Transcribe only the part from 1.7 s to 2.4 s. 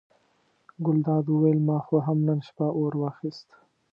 خو هم نن